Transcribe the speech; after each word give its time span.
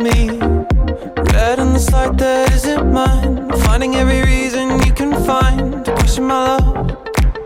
me. 0.00 0.38
Red 1.34 1.58
in 1.58 1.72
the 1.74 1.78
sight 1.78 2.16
that 2.16 2.52
isn't 2.52 2.90
mine. 2.92 3.50
Finding 3.64 3.94
every 3.96 4.22
reason 4.22 4.80
you 4.86 4.92
can 4.92 5.12
find 5.24 5.84
to 5.84 5.94
question 5.94 6.24
my 6.24 6.56
love. 6.56 6.96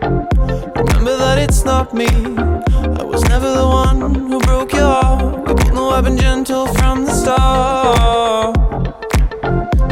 Remember 0.01 1.15
that 1.17 1.37
it's 1.37 1.65
not 1.65 1.93
me. 1.93 2.07
I 2.07 3.03
was 3.03 3.23
never 3.25 3.49
the 3.51 3.67
one 3.67 3.99
who 4.29 4.39
broke 4.39 4.73
your 4.73 4.87
heart. 4.87 5.47
We 5.47 5.53
both 5.53 5.73
know 5.73 5.89
I've 5.89 6.05
been 6.05 6.17
gentle 6.17 6.67
from 6.67 7.05
the 7.05 7.11
start. 7.11 8.55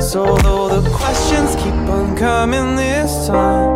So 0.01 0.37
though 0.37 0.69
the 0.69 0.89
questions 0.89 1.55
keep 1.55 1.73
on 1.97 2.15
coming 2.15 2.75
this 2.75 3.27
time, 3.27 3.72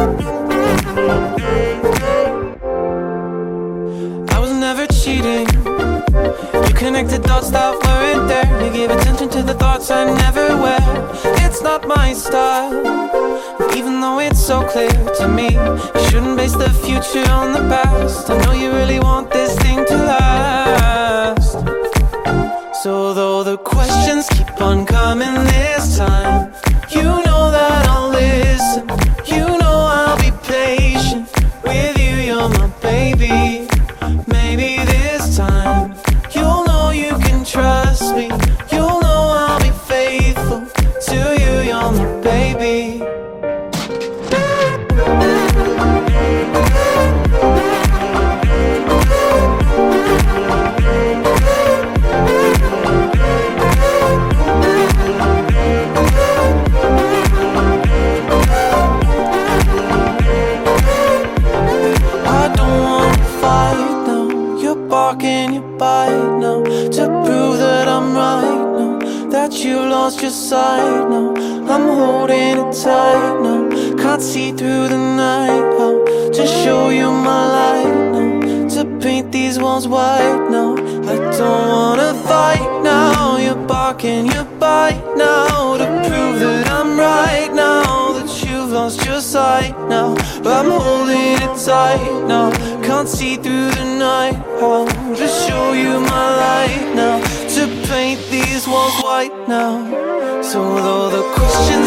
I 0.00 0.06
was 4.40 4.52
never 4.52 4.86
cheating. 4.86 5.46
You 6.66 6.74
connected 6.74 7.22
dots 7.24 7.50
that 7.50 7.78
weren't 7.84 8.26
there. 8.26 8.64
You 8.64 8.72
gave 8.72 8.90
attention 8.90 9.28
to 9.28 9.42
the 9.42 9.52
thoughts 9.52 9.90
I 9.90 10.04
never 10.06 10.56
wear. 10.56 10.80
It's 11.44 11.60
not 11.60 11.86
my 11.86 12.14
style. 12.14 12.72
Even 13.76 14.00
though 14.00 14.20
it's 14.20 14.40
so 14.42 14.66
clear 14.66 14.88
to 15.18 15.28
me, 15.28 15.52
you 15.52 16.00
shouldn't 16.08 16.38
base 16.38 16.54
the 16.54 16.70
future 16.70 17.30
on 17.30 17.52
the 17.52 17.60
past. 17.68 18.30
I 18.30 18.38
know 18.42 18.52
you 18.52 18.72
really 18.72 19.00
want 19.00 19.30
this 19.30 19.54
thing 19.58 19.84
to 19.84 19.96
last. 19.96 21.58
So 22.82 23.12
though 23.12 23.42
the 23.44 23.58
questions 23.58 24.26
keep 24.30 24.62
on 24.62 24.86
coming 24.86 25.34
this 25.44 25.98
time, 25.98 26.54
you 26.88 27.02
know 27.02 27.50
that 27.50 27.86
I'll 27.86 28.08
listen. 28.08 29.09
You're 65.22 65.52
you 65.52 65.60
bite 65.76 66.38
now. 66.40 66.62
To 66.62 67.04
prove 67.24 67.58
that 67.58 67.88
I'm 67.88 68.14
right 68.14 68.78
now. 68.78 69.28
That 69.28 69.52
you 69.62 69.76
lost 69.76 70.22
your 70.22 70.30
sight 70.30 71.08
now. 71.10 71.34
I'm 71.68 71.86
holding 71.98 72.56
it 72.58 72.72
tight 72.72 73.40
now. 73.42 73.68
Can't 73.98 74.22
see 74.22 74.52
through 74.52 74.88
the 74.88 74.96
night. 74.96 75.78
How 75.78 76.04
to 76.32 76.46
show 76.46 76.88
you 76.88 77.10
my 77.10 77.42
light 77.58 78.12
now. 78.12 78.68
To 78.68 78.98
paint 78.98 79.30
these 79.30 79.58
walls 79.58 79.86
white 79.86 80.48
now. 80.50 80.72
I 81.12 81.16
don't 81.36 81.68
wanna 81.68 82.14
fight 82.26 82.82
now. 82.82 83.36
You're 83.36 83.66
barking, 83.66 84.26
you 84.26 84.44
bite 84.58 85.04
now. 85.16 85.76
To 85.76 85.86
prove 86.08 86.40
that 86.40 86.70
I'm 86.70 86.98
right 86.98 87.52
now. 87.52 88.12
That 88.14 88.30
you've 88.42 88.70
lost 88.70 89.04
your 89.04 89.20
sight 89.20 89.76
now. 89.86 90.14
But 90.42 90.64
I'm 90.64 90.70
holding 90.70 91.36
it 91.44 91.54
tight 91.66 92.26
now. 92.26 92.69
Can't 92.90 93.08
see 93.08 93.36
through 93.36 93.70
the 93.70 93.84
night. 93.84 94.34
How 94.58 94.84
to 95.14 95.28
show 95.28 95.72
you 95.74 96.00
my 96.00 96.26
light 96.44 96.92
now. 96.96 97.22
To 97.54 97.62
paint 97.86 98.18
these 98.32 98.66
walls 98.66 98.96
white 99.04 99.36
now. 99.46 99.72
So 100.42 100.58
though 100.84 101.08
the 101.16 101.22
questions 101.36 101.79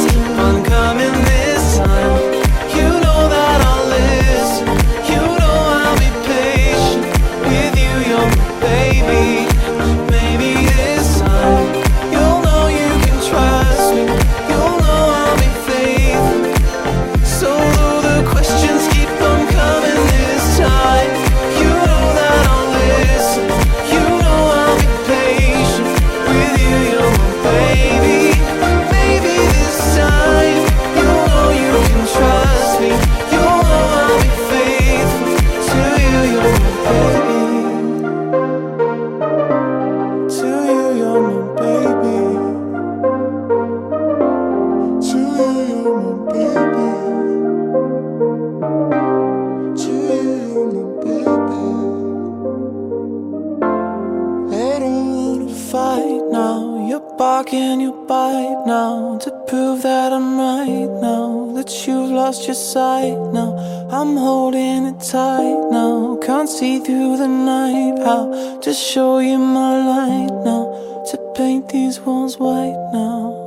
fight 55.74 56.22
now. 56.30 56.88
You're 56.88 57.18
barking, 57.18 57.82
you 57.82 58.06
bite 58.08 58.64
now. 58.68 59.18
To 59.24 59.32
prove 59.48 59.82
that 59.82 60.14
I'm 60.14 60.38
right 60.38 60.92
now. 61.02 61.52
That 61.56 61.72
you've 61.88 62.12
lost 62.12 62.46
your 62.46 62.60
sight 62.74 63.18
now. 63.34 63.52
I'm 63.90 64.16
holding 64.16 64.86
it 64.86 65.00
tight 65.00 65.62
now. 65.72 66.20
Can't 66.22 66.48
see 66.48 66.78
through 66.78 67.18
the 67.18 67.28
night. 67.28 67.98
How 68.06 68.60
to 68.60 68.72
show 68.72 69.18
you 69.18 69.40
my 69.40 69.74
light 69.94 70.34
now. 70.46 70.64
To 71.10 71.18
paint 71.36 71.70
these 71.70 72.00
walls 72.02 72.38
white 72.38 72.78
now. 72.94 73.43